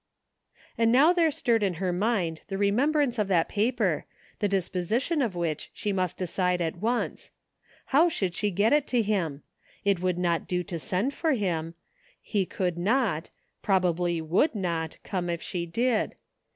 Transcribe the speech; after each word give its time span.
And 0.79 0.91
now 0.91 1.13
there 1.13 1.29
stirred 1.29 1.61
in 1.61 1.75
her 1.75 1.93
mind 1.93 2.41
the 2.47 2.57
remembrance 2.57 3.19
of 3.19 3.27
that 3.27 3.47
paper, 3.49 4.07
the 4.39 4.47
disposition 4.47 5.21
of 5.21 5.35
which 5.35 5.69
she 5.75 5.93
must 5.93 6.17
decide 6.17 6.59
at 6.59 6.77
once. 6.77 7.31
How 7.85 8.09
should 8.09 8.33
she 8.33 8.49
get 8.49 8.73
it 8.73 8.87
to 8.87 9.03
him? 9.03 9.43
It 9.85 10.01
would 10.01 10.15
162 10.17 10.63
THE 10.65 10.79
FINDING 10.83 11.05
OF 11.09 11.13
JASPER 11.13 11.27
HOLT 11.27 11.33
not 11.35 11.35
do 11.37 11.37
to 11.37 11.37
send 11.37 11.37
for 11.37 11.45
him. 11.69 11.75
He 12.19 12.45
could 12.47 12.77
not, 12.79 13.29
probably 13.61 14.21
would 14.21 14.55
not, 14.55 14.97
come 15.03 15.29
if 15.29 15.43
she 15.43 15.67
did. 15.67 16.15